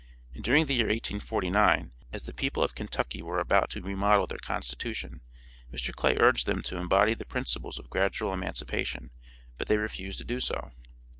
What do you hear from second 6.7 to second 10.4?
embody the principles of gradual emancipation, but they refused to do